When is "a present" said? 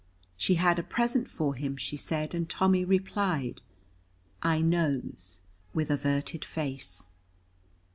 0.79-1.29